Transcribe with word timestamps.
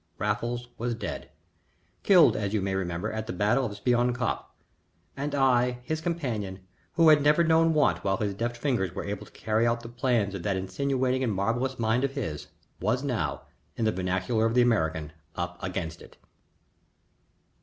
Raffles 0.17 0.67
was 0.79 0.95
dead 0.95 1.29
killed 2.01 2.35
as 2.35 2.55
you 2.55 2.61
may 2.63 2.73
remember 2.73 3.11
at 3.11 3.27
the 3.27 3.33
battle 3.33 3.67
of 3.67 3.75
Spion 3.75 4.13
Kop 4.15 4.45
and 5.15 5.35
I, 5.35 5.77
his 5.83 6.01
companion, 6.01 6.65
who 6.93 7.09
had 7.09 7.21
never 7.21 7.43
known 7.43 7.75
want 7.75 8.03
while 8.03 8.17
his 8.17 8.33
deft 8.33 8.57
fingers 8.57 8.95
were 8.95 9.05
able 9.05 9.27
to 9.27 9.31
carry 9.31 9.67
out 9.67 9.81
the 9.81 9.89
plans 9.89 10.33
of 10.33 10.41
that 10.41 10.57
insinuating 10.57 11.23
and 11.23 11.31
marvellous 11.31 11.77
mind 11.77 12.03
of 12.03 12.13
his, 12.13 12.47
was 12.79 13.03
now, 13.03 13.43
in 13.75 13.85
the 13.85 13.91
vernacular 13.91 14.47
of 14.47 14.55
the 14.55 14.63
American, 14.63 15.11
up 15.35 15.61
against 15.61 16.01
it. 16.01 16.17